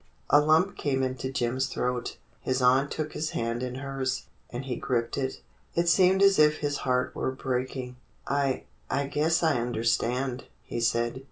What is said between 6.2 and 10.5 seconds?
as if his heart were breaking. "I— I guess I understand,"